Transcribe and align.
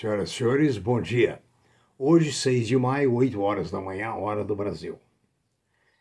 Senhoras 0.00 0.30
e 0.30 0.32
senhores, 0.34 0.78
bom 0.78 1.00
dia. 1.00 1.42
Hoje, 1.98 2.32
6 2.32 2.68
de 2.68 2.76
maio, 2.76 3.14
8 3.14 3.40
horas 3.40 3.68
da 3.68 3.80
manhã, 3.80 4.14
hora 4.14 4.44
do 4.44 4.54
Brasil. 4.54 4.96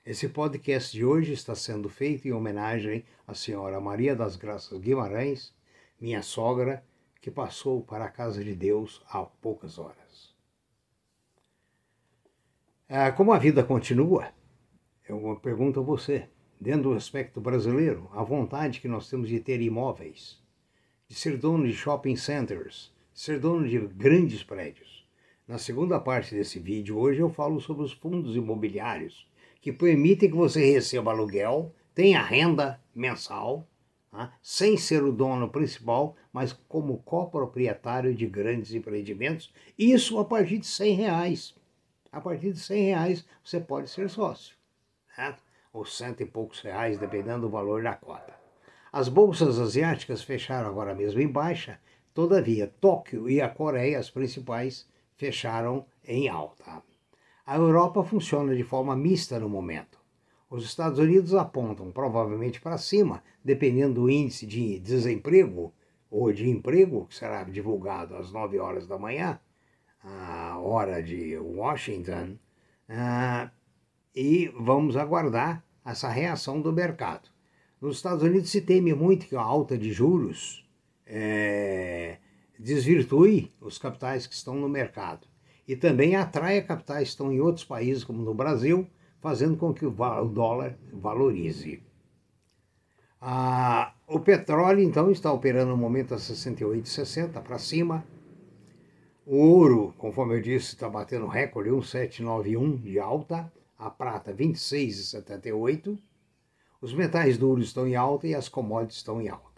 Esse 0.05 0.29
podcast 0.29 0.95
de 0.95 1.03
hoje 1.03 1.33
está 1.33 1.55
sendo 1.55 1.89
feito 1.89 2.27
em 2.27 2.31
homenagem 2.31 3.03
à 3.25 3.33
senhora 3.33 3.81
Maria 3.81 4.15
das 4.15 4.35
Graças 4.35 4.77
Guimarães, 4.79 5.51
minha 5.99 6.21
sogra, 6.21 6.85
que 7.19 7.31
passou 7.31 7.81
para 7.81 8.05
a 8.05 8.11
casa 8.11 8.43
de 8.43 8.53
Deus 8.53 9.01
há 9.09 9.23
poucas 9.23 9.79
horas. 9.79 10.35
Ah, 12.87 13.11
como 13.11 13.33
a 13.33 13.39
vida 13.39 13.63
continua, 13.63 14.31
eu 15.09 15.39
pergunto 15.41 15.79
a 15.79 15.83
você, 15.83 16.29
dentro 16.61 16.91
do 16.91 16.93
aspecto 16.93 17.41
brasileiro, 17.41 18.11
a 18.13 18.21
vontade 18.21 18.79
que 18.79 18.87
nós 18.87 19.09
temos 19.09 19.27
de 19.27 19.39
ter 19.39 19.59
imóveis, 19.59 20.39
de 21.07 21.15
ser 21.15 21.35
dono 21.35 21.65
de 21.65 21.73
shopping 21.73 22.15
centers, 22.15 22.95
ser 23.17 23.39
dono 23.39 23.67
de 23.67 23.79
grandes 23.79 24.43
prédios. 24.43 25.03
Na 25.47 25.57
segunda 25.57 25.99
parte 25.99 26.35
desse 26.35 26.59
vídeo, 26.59 26.99
hoje 26.99 27.19
eu 27.19 27.31
falo 27.31 27.59
sobre 27.59 27.83
os 27.83 27.91
fundos 27.91 28.35
imobiliários 28.35 29.27
que 29.59 29.73
permitem 29.73 30.29
que 30.29 30.35
você 30.35 30.73
receba 30.73 31.09
aluguel, 31.09 31.73
tenha 31.95 32.21
renda 32.21 32.79
mensal, 32.93 33.67
tá? 34.11 34.31
sem 34.39 34.77
ser 34.77 35.03
o 35.03 35.11
dono 35.11 35.49
principal, 35.49 36.15
mas 36.31 36.53
como 36.53 36.99
coproprietário 36.99 38.13
de 38.13 38.27
grandes 38.27 38.71
empreendimentos, 38.75 39.51
isso 39.75 40.19
a 40.19 40.25
partir 40.25 40.59
de 40.59 40.67
100 40.67 40.95
reais. 40.95 41.55
A 42.11 42.21
partir 42.21 42.53
de 42.53 42.59
100 42.59 42.83
reais 42.83 43.25
você 43.43 43.59
pode 43.59 43.89
ser 43.89 44.11
sócio, 44.11 44.55
certo? 45.15 45.41
ou 45.73 45.83
cento 45.83 46.21
e 46.21 46.25
poucos 46.25 46.61
reais, 46.61 46.99
dependendo 46.99 47.41
do 47.41 47.49
valor 47.49 47.81
da 47.81 47.95
cota. 47.95 48.35
As 48.91 49.09
bolsas 49.09 49.59
asiáticas 49.59 50.21
fecharam 50.21 50.69
agora 50.69 50.93
mesmo 50.93 51.19
em 51.19 51.27
baixa, 51.27 51.79
todavia 52.17 52.73
Tóquio 52.81 53.29
e 53.29 53.39
a 53.39 53.47
Coreia, 53.47 53.99
as 53.99 54.09
principais, 54.09 54.89
fecharam 55.17 55.85
em 56.03 56.27
alta. 56.27 56.81
A 57.45 57.55
Europa 57.57 58.03
funciona 58.03 58.55
de 58.55 58.63
forma 58.63 58.95
mista 58.95 59.39
no 59.39 59.47
momento. 59.47 59.99
Os 60.49 60.65
Estados 60.65 60.97
Unidos 60.97 61.35
apontam 61.35 61.91
provavelmente 61.91 62.59
para 62.59 62.79
cima, 62.79 63.21
dependendo 63.45 64.01
do 64.01 64.09
índice 64.09 64.47
de 64.47 64.79
desemprego 64.79 65.71
ou 66.09 66.33
de 66.33 66.49
emprego, 66.49 67.05
que 67.05 67.13
será 67.13 67.43
divulgado 67.43 68.15
às 68.15 68.31
9 68.31 68.57
horas 68.57 68.87
da 68.87 68.97
manhã, 68.97 69.39
a 70.03 70.57
hora 70.57 71.03
de 71.03 71.37
Washington, 71.37 72.39
uh, 72.89 73.47
e 74.15 74.47
vamos 74.59 74.97
aguardar 74.97 75.63
essa 75.85 76.09
reação 76.09 76.61
do 76.63 76.73
mercado. 76.73 77.29
Nos 77.79 77.97
Estados 77.97 78.23
Unidos 78.23 78.49
se 78.49 78.61
teme 78.61 78.95
muito 78.95 79.27
que 79.27 79.35
a 79.35 79.41
alta 79.41 79.77
de 79.77 79.91
juros 79.91 80.66
é, 81.07 82.17
desvirtue 82.59 83.51
os 83.61 83.77
capitais 83.77 84.27
que 84.27 84.33
estão 84.33 84.55
no 84.55 84.69
mercado 84.69 85.27
e 85.67 85.75
também 85.75 86.15
atraia 86.15 86.61
capitais 86.61 87.03
que 87.03 87.09
estão 87.09 87.31
em 87.31 87.39
outros 87.39 87.65
países, 87.65 88.03
como 88.03 88.21
no 88.21 88.33
Brasil, 88.33 88.87
fazendo 89.19 89.57
com 89.57 89.73
que 89.73 89.85
o 89.85 89.91
dólar 89.91 90.77
valorize. 90.93 91.81
Ah, 93.19 93.93
o 94.07 94.19
petróleo, 94.19 94.81
então, 94.81 95.11
está 95.11 95.31
operando 95.31 95.71
no 95.71 95.77
momento 95.77 96.13
a 96.13 96.17
68,60 96.17 97.41
para 97.41 97.57
cima. 97.57 98.05
O 99.25 99.35
ouro, 99.35 99.93
conforme 99.97 100.35
eu 100.35 100.41
disse, 100.41 100.67
está 100.67 100.87
batendo 100.87 101.27
recorde 101.27 101.69
1,791 101.69 102.77
de 102.77 102.99
alta 102.99 103.51
a 103.77 103.89
prata 103.89 104.33
26,78, 104.33 105.97
os 106.81 106.93
metais 106.93 107.37
duros 107.37 107.67
estão 107.67 107.87
em 107.87 107.95
alta 107.95 108.27
e 108.27 108.33
as 108.33 108.49
commodities 108.49 108.97
estão 108.97 109.21
em 109.21 109.29
alta. 109.29 109.56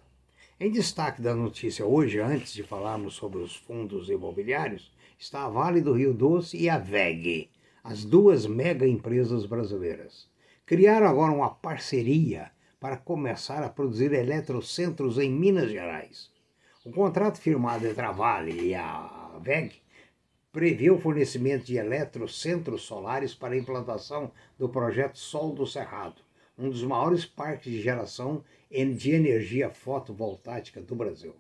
Em 0.62 0.70
destaque 0.70 1.22
da 1.22 1.34
notícia 1.34 1.86
hoje, 1.86 2.20
antes 2.20 2.52
de 2.52 2.64
falarmos 2.64 3.14
sobre 3.14 3.40
os 3.40 3.56
fundos 3.56 4.10
imobiliários, 4.10 4.92
está 5.18 5.46
a 5.46 5.50
Vale 5.50 5.80
do 5.80 5.94
Rio 5.94 6.14
Doce 6.14 6.58
e 6.58 6.70
a 6.70 6.78
VEG, 6.78 7.50
as 7.82 8.04
duas 8.04 8.46
mega 8.46 8.86
empresas 8.86 9.46
brasileiras. 9.46 10.28
Criaram 10.66 11.08
agora 11.08 11.32
uma 11.32 11.50
parceria 11.50 12.52
para 12.78 12.98
começar 12.98 13.64
a 13.64 13.70
produzir 13.70 14.12
eletrocentros 14.12 15.18
em 15.18 15.32
Minas 15.32 15.72
Gerais. 15.72 16.30
O 16.84 16.92
contrato 16.92 17.40
firmado 17.40 17.88
entre 17.88 18.06
a 18.06 18.12
Vale 18.12 18.62
e 18.62 18.76
a 18.76 19.40
VEG 19.42 19.82
prevê 20.52 20.92
o 20.92 21.00
fornecimento 21.00 21.68
de 21.68 21.78
eletrocentros 21.78 22.82
solares 22.82 23.34
para 23.34 23.54
a 23.54 23.58
implantação 23.58 24.30
do 24.58 24.68
projeto 24.68 25.18
Sol 25.18 25.54
do 25.54 25.66
Cerrado, 25.66 26.22
um 26.60 26.70
dos 26.70 26.84
maiores 26.84 27.26
parques 27.26 27.72
de 27.72 27.82
geração 27.82 28.44
de 28.70 29.12
energia 29.12 29.70
fotovoltaica 29.70 30.82
do 30.82 30.96
Brasil. 30.96 31.34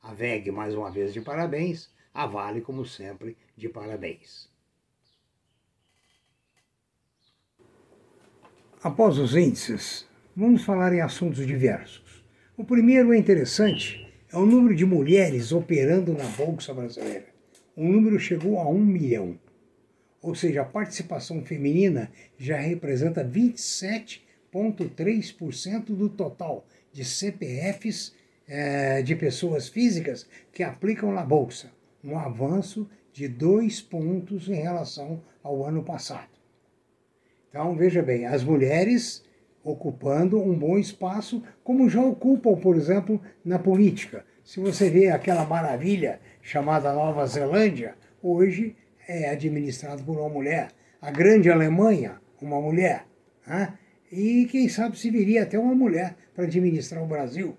A 0.00 0.14
VEG, 0.14 0.50
mais 0.50 0.74
uma 0.74 0.90
vez, 0.90 1.12
de 1.12 1.20
parabéns, 1.20 1.90
a 2.14 2.26
Vale, 2.26 2.60
como 2.60 2.86
sempre, 2.86 3.36
de 3.56 3.68
parabéns. 3.68 4.48
Após 8.82 9.18
os 9.18 9.36
índices, 9.36 10.08
vamos 10.34 10.64
falar 10.64 10.94
em 10.94 11.02
assuntos 11.02 11.46
diversos. 11.46 12.24
O 12.56 12.64
primeiro 12.64 13.12
é 13.12 13.18
interessante, 13.18 14.08
é 14.32 14.38
o 14.38 14.46
número 14.46 14.74
de 14.74 14.86
mulheres 14.86 15.52
operando 15.52 16.14
na 16.14 16.24
Bolsa 16.24 16.72
Brasileira 16.72 17.30
o 17.80 17.84
número 17.84 18.18
chegou 18.18 18.58
a 18.58 18.68
um 18.68 18.84
milhão. 18.84 19.38
Ou 20.20 20.34
seja, 20.34 20.60
a 20.60 20.66
participação 20.66 21.42
feminina 21.42 22.12
já 22.38 22.58
representa 22.58 23.24
27,3% 24.52 25.86
do 25.96 26.08
total 26.08 26.66
de 26.92 27.04
CPFs 27.04 28.14
eh, 28.48 29.02
de 29.02 29.14
pessoas 29.14 29.68
físicas 29.68 30.26
que 30.52 30.62
aplicam 30.62 31.12
na 31.12 31.24
Bolsa, 31.24 31.70
um 32.02 32.18
avanço 32.18 32.88
de 33.12 33.28
dois 33.28 33.80
pontos 33.80 34.48
em 34.48 34.62
relação 34.62 35.22
ao 35.42 35.64
ano 35.64 35.82
passado. 35.82 36.28
Então, 37.48 37.74
veja 37.76 38.02
bem, 38.02 38.26
as 38.26 38.44
mulheres 38.44 39.24
ocupando 39.62 40.40
um 40.40 40.56
bom 40.58 40.78
espaço, 40.78 41.42
como 41.62 41.88
já 41.88 42.02
ocupam, 42.02 42.56
por 42.56 42.76
exemplo, 42.76 43.20
na 43.44 43.58
política. 43.58 44.24
Se 44.44 44.58
você 44.58 44.88
vê 44.88 45.08
aquela 45.10 45.44
maravilha 45.44 46.20
chamada 46.40 46.92
Nova 46.92 47.26
Zelândia, 47.26 47.94
hoje 48.22 48.76
é 49.06 49.30
administrado 49.30 50.02
por 50.02 50.18
uma 50.18 50.28
mulher. 50.28 50.70
A 51.00 51.10
grande 51.10 51.50
Alemanha, 51.50 52.20
uma 52.40 52.60
mulher. 52.60 53.06
Né? 53.46 53.78
E 54.10 54.46
quem 54.46 54.68
sabe 54.68 54.98
se 54.98 55.10
viria 55.10 55.42
até 55.42 55.58
uma 55.58 55.74
mulher 55.74 56.16
para 56.34 56.44
administrar 56.44 57.02
o 57.02 57.06
Brasil, 57.06 57.56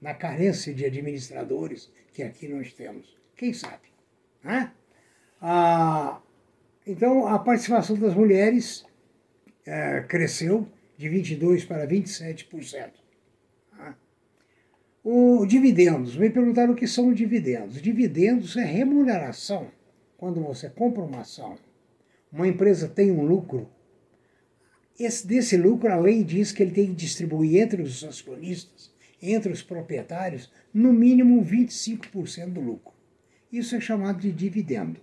na 0.00 0.12
carência 0.12 0.74
de 0.74 0.84
administradores 0.84 1.90
que 2.12 2.22
aqui 2.22 2.46
nós 2.46 2.72
temos. 2.72 3.16
Quem 3.36 3.52
sabe? 3.52 3.88
Né? 4.42 4.70
Ah, 5.40 6.20
então, 6.86 7.26
a 7.26 7.38
participação 7.38 7.96
das 7.96 8.14
mulheres 8.14 8.84
é, 9.66 10.02
cresceu 10.02 10.68
de 10.98 11.08
22% 11.08 11.66
para 11.66 11.86
27%. 11.86 13.04
O 15.04 15.44
dividendos, 15.44 16.16
me 16.16 16.30
perguntaram 16.30 16.72
o 16.72 16.76
que 16.76 16.86
são 16.86 17.12
dividendos. 17.12 17.82
Dividendos 17.82 18.56
é 18.56 18.64
remuneração. 18.64 19.70
Quando 20.16 20.40
você 20.40 20.70
compra 20.70 21.02
uma 21.02 21.20
ação, 21.20 21.58
uma 22.32 22.48
empresa 22.48 22.88
tem 22.88 23.10
um 23.10 23.22
lucro, 23.22 23.68
esse, 24.98 25.26
desse 25.26 25.56
lucro 25.56 25.92
a 25.92 25.96
lei 25.96 26.22
diz 26.22 26.52
que 26.52 26.62
ele 26.62 26.72
tem 26.72 26.86
que 26.86 26.94
distribuir 26.94 27.62
entre 27.62 27.82
os 27.82 28.04
acionistas, 28.04 28.92
entre 29.20 29.52
os 29.52 29.62
proprietários, 29.62 30.50
no 30.72 30.92
mínimo 30.92 31.44
25% 31.44 32.52
do 32.52 32.60
lucro. 32.60 32.94
Isso 33.52 33.74
é 33.74 33.80
chamado 33.80 34.20
de 34.20 34.32
dividendo. 34.32 35.00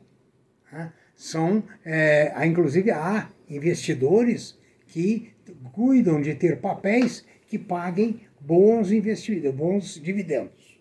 Né? 0.72 0.92
São, 1.16 1.64
é, 1.86 2.34
inclusive, 2.46 2.92
há 2.92 3.30
investidores 3.50 4.58
que 4.88 5.32
cuidam 5.72 6.22
de 6.22 6.36
ter 6.36 6.60
papéis 6.60 7.26
que 7.48 7.58
paguem 7.58 8.22
bons 8.40 8.92
investimentos, 8.92 9.52
bons 9.54 10.02
dividendos. 10.02 10.80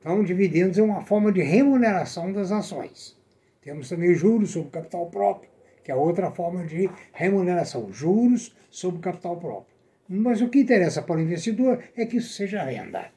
Então, 0.00 0.24
dividendos 0.24 0.78
é 0.78 0.82
uma 0.82 1.02
forma 1.02 1.30
de 1.30 1.42
remuneração 1.42 2.32
das 2.32 2.50
ações. 2.50 3.16
Temos 3.60 3.88
também 3.88 4.14
juros 4.14 4.50
sobre 4.50 4.70
capital 4.70 5.06
próprio, 5.06 5.48
que 5.82 5.90
é 5.90 5.94
outra 5.94 6.30
forma 6.30 6.64
de 6.64 6.88
remuneração, 7.12 7.92
juros 7.92 8.54
sobre 8.70 9.00
capital 9.00 9.36
próprio. 9.36 9.76
Mas 10.08 10.40
o 10.40 10.48
que 10.48 10.60
interessa 10.60 11.02
para 11.02 11.16
o 11.16 11.22
investidor 11.22 11.82
é 11.96 12.04
que 12.06 12.18
isso 12.18 12.34
seja 12.34 12.62
renda. 12.64 13.10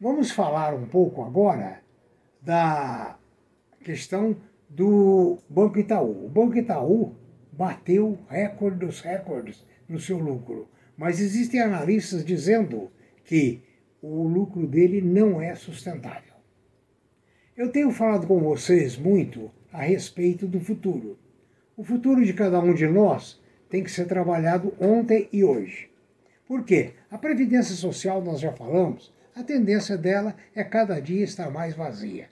Vamos 0.00 0.30
falar 0.30 0.74
um 0.74 0.86
pouco 0.86 1.22
agora 1.22 1.80
da 2.40 3.18
questão 3.84 4.36
do 4.68 5.38
Banco 5.48 5.78
Itaú. 5.78 6.26
O 6.26 6.28
Banco 6.28 6.56
Itaú 6.56 7.14
bateu 7.52 8.18
recorde 8.28 8.86
dos 8.86 9.00
recordes 9.00 9.64
no 9.88 10.00
seu 10.00 10.18
lucro. 10.18 10.68
Mas 10.96 11.20
existem 11.20 11.60
analistas 11.60 12.24
dizendo 12.24 12.90
que 13.24 13.62
o 14.00 14.26
lucro 14.26 14.66
dele 14.66 15.00
não 15.00 15.40
é 15.40 15.54
sustentável. 15.54 16.34
Eu 17.56 17.70
tenho 17.70 17.90
falado 17.90 18.26
com 18.26 18.40
vocês 18.40 18.96
muito 18.96 19.50
a 19.72 19.82
respeito 19.82 20.46
do 20.46 20.58
futuro. 20.58 21.18
O 21.82 21.84
futuro 21.84 22.24
de 22.24 22.32
cada 22.32 22.60
um 22.60 22.72
de 22.72 22.86
nós 22.86 23.42
tem 23.68 23.82
que 23.82 23.90
ser 23.90 24.04
trabalhado 24.04 24.72
ontem 24.78 25.28
e 25.32 25.42
hoje. 25.42 25.90
Por 26.46 26.64
quê? 26.64 26.92
A 27.10 27.18
Previdência 27.18 27.74
Social, 27.74 28.22
nós 28.22 28.38
já 28.38 28.52
falamos, 28.52 29.12
a 29.34 29.42
tendência 29.42 29.98
dela 29.98 30.36
é 30.54 30.62
cada 30.62 31.00
dia 31.00 31.24
estar 31.24 31.50
mais 31.50 31.74
vazia. 31.74 32.28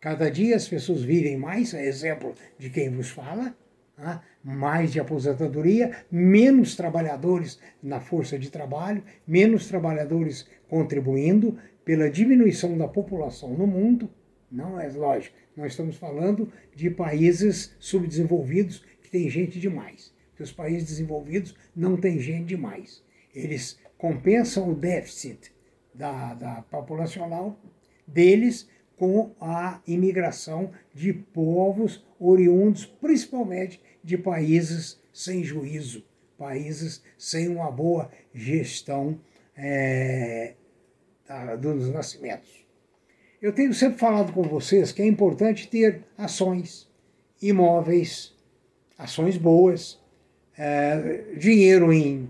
Cada 0.00 0.28
dia 0.28 0.56
as 0.56 0.66
pessoas 0.66 1.00
vivem 1.00 1.36
mais, 1.36 1.74
é 1.74 1.86
exemplo 1.86 2.34
de 2.58 2.70
quem 2.70 2.90
vos 2.90 3.08
fala, 3.08 3.54
né? 3.96 4.20
mais 4.42 4.90
de 4.90 4.98
aposentadoria, 4.98 5.92
menos 6.10 6.74
trabalhadores 6.74 7.60
na 7.80 8.00
força 8.00 8.36
de 8.36 8.50
trabalho, 8.50 9.04
menos 9.24 9.68
trabalhadores 9.68 10.44
contribuindo 10.68 11.56
pela 11.84 12.10
diminuição 12.10 12.76
da 12.76 12.88
população 12.88 13.50
no 13.50 13.64
mundo. 13.64 14.10
Não 14.50 14.80
é 14.80 14.88
lógico, 14.88 15.36
nós 15.56 15.72
estamos 15.72 15.96
falando 15.96 16.50
de 16.74 16.90
países 16.90 17.76
subdesenvolvidos 17.78 18.84
que 19.02 19.10
tem 19.10 19.28
gente 19.28 19.60
demais. 19.60 20.12
Os 20.38 20.52
países 20.52 20.88
desenvolvidos 20.88 21.54
não 21.74 21.96
têm 21.96 22.20
gente 22.20 22.46
demais. 22.46 23.02
Eles 23.34 23.78
compensam 23.96 24.70
o 24.70 24.74
déficit 24.74 25.52
da, 25.92 26.34
da 26.34 26.62
populacional 26.62 27.58
deles 28.06 28.68
com 28.96 29.34
a 29.40 29.80
imigração 29.86 30.72
de 30.94 31.12
povos 31.12 32.04
oriundos 32.18 32.86
principalmente 32.86 33.80
de 34.02 34.16
países 34.16 35.00
sem 35.12 35.42
juízo, 35.42 36.04
países 36.36 37.02
sem 37.16 37.48
uma 37.48 37.70
boa 37.70 38.10
gestão 38.32 39.20
é, 39.56 40.54
dos 41.60 41.90
nascimentos. 41.90 42.67
Eu 43.40 43.52
tenho 43.52 43.72
sempre 43.72 43.98
falado 43.98 44.32
com 44.32 44.42
vocês 44.42 44.90
que 44.90 45.00
é 45.00 45.06
importante 45.06 45.68
ter 45.68 46.02
ações, 46.16 46.88
imóveis, 47.40 48.34
ações 48.98 49.36
boas, 49.36 49.96
é, 50.56 51.22
dinheiro 51.36 51.92
em 51.92 52.28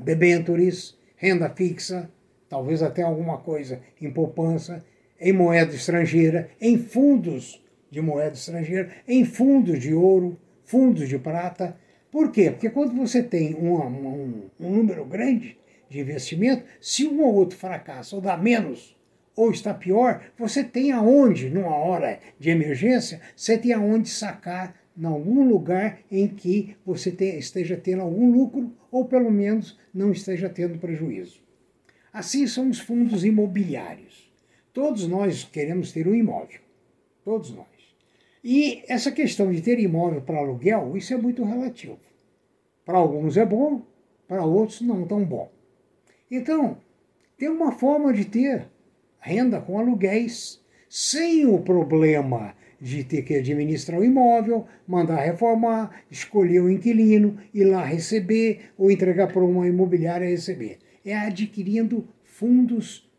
debentures, 0.00 0.94
renda 1.16 1.48
fixa, 1.48 2.10
talvez 2.50 2.82
até 2.82 3.00
alguma 3.00 3.38
coisa 3.38 3.80
em 3.98 4.10
poupança, 4.10 4.84
em 5.18 5.32
moeda 5.32 5.74
estrangeira, 5.74 6.50
em 6.60 6.76
fundos 6.76 7.64
de 7.90 8.02
moeda 8.02 8.34
estrangeira, 8.34 8.90
em 9.08 9.24
fundos 9.24 9.80
de 9.80 9.94
ouro, 9.94 10.38
fundos 10.64 11.08
de 11.08 11.18
prata. 11.18 11.78
Por 12.10 12.30
quê? 12.30 12.50
Porque 12.50 12.68
quando 12.68 12.94
você 12.94 13.22
tem 13.22 13.54
um, 13.54 13.74
um, 13.74 14.50
um 14.60 14.70
número 14.70 15.02
grande 15.06 15.56
de 15.88 15.98
investimento, 15.98 16.62
se 16.78 17.06
um 17.06 17.22
ou 17.22 17.34
outro 17.34 17.56
fracassa 17.56 18.14
ou 18.14 18.20
dá 18.20 18.36
menos, 18.36 18.95
ou 19.36 19.50
está 19.50 19.74
pior, 19.74 20.24
você 20.38 20.64
tem 20.64 20.90
aonde, 20.90 21.50
numa 21.50 21.76
hora 21.76 22.18
de 22.38 22.48
emergência, 22.48 23.20
você 23.36 23.58
tem 23.58 23.72
aonde 23.72 24.08
sacar 24.08 24.74
em 24.98 25.04
algum 25.04 25.46
lugar 25.46 26.00
em 26.10 26.26
que 26.26 26.74
você 26.84 27.10
esteja 27.10 27.76
tendo 27.76 28.00
algum 28.00 28.30
lucro 28.30 28.72
ou 28.90 29.04
pelo 29.04 29.30
menos 29.30 29.78
não 29.92 30.10
esteja 30.10 30.48
tendo 30.48 30.78
prejuízo. 30.78 31.40
Assim 32.10 32.46
são 32.46 32.70
os 32.70 32.80
fundos 32.80 33.24
imobiliários. 33.24 34.32
Todos 34.72 35.06
nós 35.06 35.44
queremos 35.44 35.92
ter 35.92 36.08
um 36.08 36.14
imóvel. 36.14 36.60
Todos 37.22 37.50
nós. 37.50 37.66
E 38.42 38.82
essa 38.88 39.12
questão 39.12 39.52
de 39.52 39.60
ter 39.60 39.78
imóvel 39.78 40.22
para 40.22 40.38
aluguel, 40.38 40.96
isso 40.96 41.12
é 41.12 41.16
muito 41.16 41.44
relativo. 41.44 41.98
Para 42.86 42.96
alguns 42.96 43.36
é 43.36 43.44
bom, 43.44 43.82
para 44.26 44.44
outros 44.44 44.80
não 44.80 45.06
tão 45.06 45.24
bom. 45.24 45.50
Então, 46.30 46.78
tem 47.36 47.48
uma 47.48 47.72
forma 47.72 48.12
de 48.14 48.24
ter 48.24 48.68
renda 49.26 49.60
com 49.60 49.78
aluguéis 49.78 50.64
sem 50.88 51.44
o 51.46 51.58
problema 51.58 52.54
de 52.80 53.02
ter 53.02 53.22
que 53.22 53.34
administrar 53.34 53.98
o 53.98 54.04
imóvel, 54.04 54.66
mandar 54.86 55.16
reformar, 55.16 56.04
escolher 56.10 56.60
o 56.60 56.70
inquilino, 56.70 57.36
ir 57.52 57.64
lá 57.64 57.84
receber 57.84 58.70
ou 58.78 58.90
entregar 58.90 59.32
para 59.32 59.44
uma 59.44 59.66
imobiliária 59.66 60.28
receber. 60.28 60.78
É 61.04 61.16
adquirindo 61.16 62.06
fundos 62.22 63.10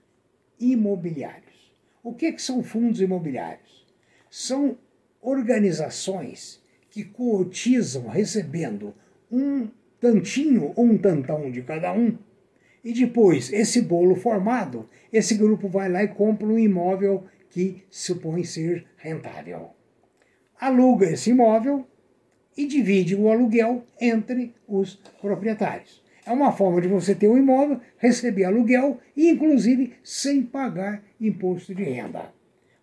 imobiliários. 0.59 1.73
O 2.01 2.13
que, 2.13 2.31
que 2.31 2.41
são 2.41 2.63
fundos 2.63 3.01
imobiliários? 3.01 3.85
São 4.29 4.77
organizações 5.21 6.61
que 6.89 7.03
cotizam 7.03 8.07
recebendo 8.07 8.93
um 9.29 9.67
tantinho 9.99 10.71
ou 10.75 10.85
um 10.85 10.97
tantão 10.97 11.51
de 11.51 11.61
cada 11.63 11.91
um. 11.91 12.17
E 12.87 12.93
depois, 12.93 13.51
esse 13.51 13.81
bolo 13.81 14.15
formado, 14.15 14.87
esse 15.11 15.35
grupo 15.35 15.67
vai 15.67 15.89
lá 15.89 16.05
e 16.05 16.07
compra 16.07 16.47
um 16.47 16.57
imóvel 16.57 17.25
que 17.49 17.83
supõe 17.89 18.45
ser 18.45 18.85
rentável. 18.95 19.71
Aluga 20.57 21.05
esse 21.05 21.31
imóvel 21.31 21.85
e 22.55 22.65
divide 22.65 23.13
o 23.13 23.29
aluguel 23.29 23.83
entre 23.99 24.55
os 24.65 24.95
proprietários. 25.19 26.01
É 26.25 26.31
uma 26.31 26.53
forma 26.53 26.79
de 26.79 26.87
você 26.87 27.13
ter 27.13 27.27
um 27.27 27.37
imóvel, 27.37 27.81
receber 27.97 28.45
aluguel 28.45 29.01
e, 29.17 29.31
inclusive, 29.31 29.91
sem 30.01 30.41
pagar 30.41 31.03
imposto 31.19 31.75
de 31.75 31.83
renda. 31.83 32.31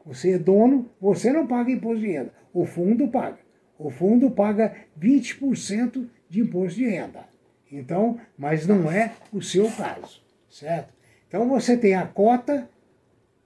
Você 0.05 0.33
é 0.33 0.39
dono, 0.39 0.91
você 1.01 1.33
não 1.33 1.47
paga 1.47 1.71
imposto 1.71 2.01
de 2.01 2.09
renda. 2.09 2.35
O 2.53 2.67
fundo 2.67 3.09
paga. 3.09 3.39
O 3.79 3.89
fundo 3.89 4.31
paga 4.31 4.77
20% 5.01 6.07
de 6.29 6.41
imposto 6.43 6.79
de 6.79 6.91
renda. 6.91 7.33
Então, 7.77 8.21
mas 8.39 8.67
não 8.67 8.91
é 8.91 9.13
o 9.33 9.43
seu 9.43 9.71
caso, 9.71 10.23
certo? 10.49 10.93
Então 11.27 11.49
você 11.49 11.77
tem 11.77 11.95
a 11.95 12.07
cota 12.07 12.69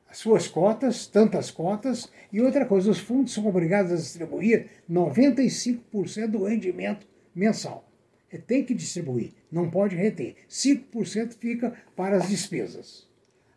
as 0.08 0.18
suas 0.18 0.48
cotas, 0.48 1.06
tantas 1.06 1.50
cotas, 1.50 2.10
e 2.32 2.40
outra 2.40 2.64
coisa, 2.64 2.90
os 2.90 2.98
fundos 2.98 3.32
são 3.34 3.46
obrigados 3.46 3.92
a 3.92 3.96
distribuir 3.96 4.66
95% 4.90 6.28
do 6.28 6.44
rendimento 6.44 7.06
mensal. 7.34 7.86
E 8.32 8.38
tem 8.38 8.64
que 8.64 8.74
distribuir, 8.74 9.32
não 9.52 9.70
pode 9.70 9.96
reter. 9.96 10.36
5% 10.48 11.34
fica 11.34 11.74
para 11.94 12.16
as 12.16 12.28
despesas. 12.28 13.06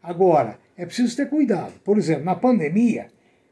Agora, 0.04 0.60
é 0.76 0.86
preciso 0.86 1.16
ter 1.16 1.30
cuidado. 1.30 1.80
Por 1.84 1.98
exemplo, 1.98 2.26
na 2.26 2.36
pandemia, 2.36 3.08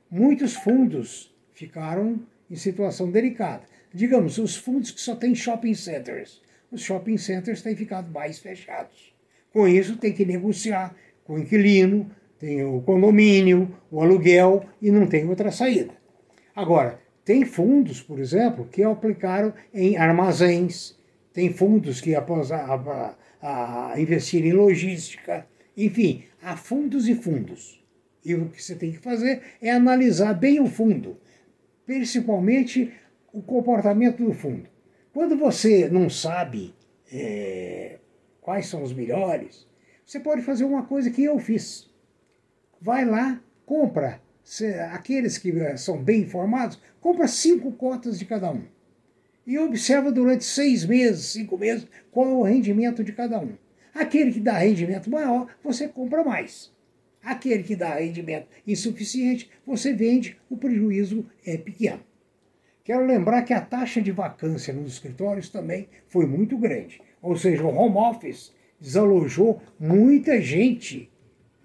muitos 0.10 0.56
fundos 0.56 1.34
ficaram 1.54 2.20
em 2.50 2.56
situação 2.56 3.10
delicada. 3.10 3.64
Digamos, 3.94 4.38
os 4.38 4.56
fundos 4.56 4.92
que 4.92 5.00
só 5.02 5.16
têm 5.16 5.36
shopping 5.36 5.74
centers. 5.74 6.42
Os 6.72 6.82
shopping 6.82 7.18
centers 7.18 7.62
têm 7.62 7.76
ficado 7.76 8.12
mais 8.12 8.40
fechados. 8.40 9.14
Com 9.52 9.68
isso, 9.68 9.98
tem 9.98 10.14
que 10.14 10.26
negociar 10.26 10.96
com 11.24 11.34
o 11.34 11.40
inquilino, 11.40 12.10
tem 12.38 12.64
o 12.64 12.82
condomínio, 12.82 13.76
o 13.92 14.02
aluguel 14.02 14.66
e 14.82 14.92
não 14.92 15.08
tem 15.08 15.28
outra 15.28 15.52
saída. 15.52 15.94
Agora, 16.56 17.00
tem 17.26 17.46
fundos, 17.46 18.02
por 18.02 18.20
exemplo, 18.20 18.68
que 18.72 18.84
aplicaram 18.84 19.54
em 19.74 19.98
armazéns, 19.98 20.98
tem 21.34 21.52
fundos 21.54 22.02
que 22.02 22.16
após 22.16 22.52
a, 22.52 23.16
a, 23.42 23.94
a 23.94 24.02
investir 24.02 24.46
em 24.46 24.52
logística, 24.52 25.46
enfim, 25.76 26.24
há 26.42 26.56
fundos 26.56 27.08
e 27.08 27.16
fundos. 27.16 27.84
E 28.24 28.36
o 28.36 28.50
que 28.50 28.62
você 28.62 28.76
tem 28.76 28.92
que 28.92 29.00
fazer 29.00 29.42
é 29.62 29.72
analisar 29.72 30.34
bem 30.34 30.60
o 30.60 30.68
fundo, 30.68 31.18
principalmente 31.86 32.92
o 33.32 33.42
comportamento 33.42 34.24
do 34.24 34.34
fundo. 34.34 34.68
Quando 35.20 35.36
você 35.36 35.90
não 35.90 36.10
sabe 36.10 36.74
é, 37.12 37.98
quais 38.40 38.68
são 38.68 38.82
os 38.82 38.94
melhores, 38.94 39.68
você 40.06 40.18
pode 40.18 40.42
fazer 40.44 40.64
uma 40.64 40.86
coisa 40.86 41.12
que 41.12 41.22
eu 41.22 41.38
fiz 41.40 41.90
vai 42.80 43.04
lá, 43.04 43.44
compra, 43.66 44.22
aqueles 44.94 45.38
que 45.38 45.52
eh, 45.52 45.76
são 45.76 46.02
bem 46.02 46.22
informados, 46.22 46.82
compra 47.02 47.28
cinco 47.28 47.74
cotas 47.74 48.18
de 48.18 48.24
cada 48.24 48.50
um. 48.50 48.64
E 49.46 49.60
observa 49.60 50.10
durante 50.10 50.46
seis 50.46 50.86
meses, 50.86 51.26
cinco 51.26 51.58
meses, 51.58 51.86
qual 52.12 52.30
é 52.30 52.34
o 52.36 52.44
rendimento 52.44 53.04
de 53.04 53.12
cada 53.12 53.42
um. 53.42 53.58
Aquele 53.94 54.32
que 54.32 54.40
dá 54.40 54.54
rendimento 54.54 55.10
maior, 55.10 55.54
você 55.62 55.90
compra 55.90 56.24
mais. 56.24 56.72
Aquele 57.22 57.64
que 57.64 57.76
dá 57.76 57.96
rendimento 57.96 58.48
insuficiente, 58.66 59.52
você 59.68 59.92
vende, 59.92 60.40
o 60.50 60.56
prejuízo 60.56 61.30
é 61.46 61.58
pequeno. 61.58 62.08
Quero 62.90 63.06
lembrar 63.06 63.44
que 63.44 63.54
a 63.54 63.62
taxa 63.62 64.02
de 64.02 64.12
vacância 64.12 64.74
nos 64.74 64.94
escritórios 64.94 65.48
também 65.48 65.88
foi 66.08 66.26
muito 66.26 66.58
grande. 66.58 67.00
Ou 67.22 67.38
seja, 67.38 67.64
o 67.64 67.76
home 67.76 67.96
office 67.96 68.52
desalojou 68.82 69.62
muita 69.80 70.42
gente. 70.42 71.08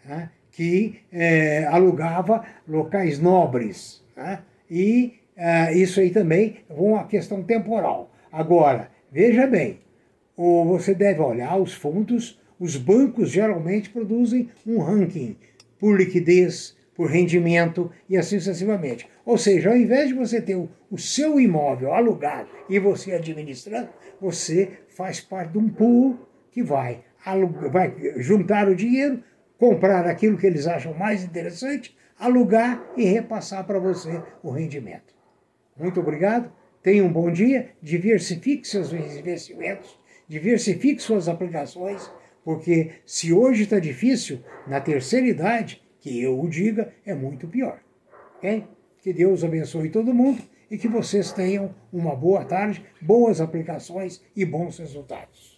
Né? 0.04 0.28
que 0.50 1.00
é, 1.10 1.64
alugava 1.64 2.44
locais 2.68 3.18
nobres. 3.18 4.04
Né? 4.14 4.40
E 4.70 5.14
é, 5.34 5.74
isso 5.74 5.98
aí 5.98 6.10
também 6.10 6.58
é 6.68 6.74
uma 6.74 7.06
questão 7.06 7.42
temporal. 7.42 8.12
Agora, 8.30 8.90
veja 9.10 9.46
bem, 9.46 9.80
ou 10.36 10.66
você 10.66 10.94
deve 10.94 11.20
olhar 11.20 11.56
os 11.56 11.72
fundos, 11.72 12.38
os 12.60 12.76
bancos 12.76 13.30
geralmente 13.30 13.88
produzem 13.88 14.50
um 14.66 14.78
ranking 14.78 15.36
por 15.78 15.96
liquidez, 15.96 16.76
por 16.94 17.10
rendimento 17.10 17.90
e 18.08 18.16
assim 18.16 18.38
sucessivamente. 18.38 19.08
Ou 19.24 19.36
seja, 19.36 19.70
ao 19.70 19.76
invés 19.76 20.08
de 20.08 20.14
você 20.14 20.40
ter 20.40 20.56
o, 20.56 20.68
seu 20.96 21.40
imóvel 21.40 21.92
alugado 21.92 22.48
e 22.68 22.78
você 22.78 23.12
administrando, 23.12 23.88
você 24.20 24.78
faz 24.88 25.20
parte 25.20 25.52
de 25.52 25.58
um 25.58 25.68
pool 25.68 26.18
que 26.52 26.62
vai, 26.62 27.02
vai 27.72 27.94
juntar 28.18 28.68
o 28.68 28.76
dinheiro, 28.76 29.22
comprar 29.58 30.06
aquilo 30.06 30.38
que 30.38 30.46
eles 30.46 30.66
acham 30.66 30.94
mais 30.94 31.24
interessante, 31.24 31.96
alugar 32.18 32.82
e 32.96 33.04
repassar 33.04 33.66
para 33.66 33.78
você 33.78 34.22
o 34.42 34.50
rendimento. 34.50 35.14
Muito 35.76 35.98
obrigado, 35.98 36.52
tenha 36.80 37.04
um 37.04 37.12
bom 37.12 37.30
dia, 37.30 37.70
diversifique 37.82 38.68
seus 38.68 38.92
investimentos, 38.92 39.98
diversifique 40.28 41.02
suas 41.02 41.28
aplicações, 41.28 42.08
porque 42.44 42.92
se 43.04 43.32
hoje 43.32 43.64
está 43.64 43.80
difícil, 43.80 44.40
na 44.66 44.80
terceira 44.80 45.26
idade, 45.26 45.82
que 46.04 46.20
eu 46.20 46.38
o 46.38 46.46
diga, 46.46 46.92
é 47.06 47.14
muito 47.14 47.48
pior. 47.48 47.80
Ok? 48.36 48.62
Que 49.00 49.10
Deus 49.10 49.42
abençoe 49.42 49.88
todo 49.88 50.12
mundo 50.12 50.42
e 50.70 50.76
que 50.76 50.86
vocês 50.86 51.32
tenham 51.32 51.74
uma 51.90 52.14
boa 52.14 52.44
tarde, 52.44 52.84
boas 53.00 53.40
aplicações 53.40 54.22
e 54.36 54.44
bons 54.44 54.78
resultados. 54.78 55.53